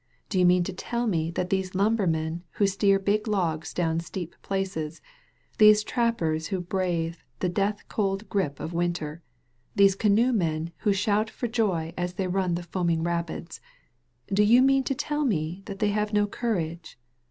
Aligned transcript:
Do 0.29 0.39
you 0.39 0.47
mean 0.47 0.63
to 0.63 0.73
tell 0.73 1.05
me 1.05 1.29
that 1.29 1.51
these 1.51 1.75
lumbermen 1.75 2.41
who 2.53 2.65
steer 2.65 2.97
big 2.97 3.27
logs 3.27 3.71
down 3.71 3.99
steep 3.99 4.33
places, 4.41 4.99
these 5.59 5.83
trappers 5.83 6.47
who 6.47 6.59
brave 6.59 7.23
the 7.37 7.49
death 7.49 7.83
cold 7.87 8.27
grip 8.27 8.59
of 8.59 8.73
Winter, 8.73 9.21
these 9.75 9.93
canoe 9.93 10.33
men 10.33 10.71
who 10.77 10.91
shout 10.91 11.29
for 11.29 11.47
joy 11.47 11.93
as 11.99 12.15
they 12.15 12.25
run 12.27 12.55
the 12.55 12.63
foaming 12.63 13.03
rapids,— 13.03 13.61
do 14.33 14.41
you 14.43 14.63
mean 14.63 14.83
to 14.85 14.95
tell 14.95 15.23
me 15.23 15.61
that 15.65 15.77
they 15.77 15.89
have 15.89 16.13
no 16.13 16.25
courage 16.25 16.97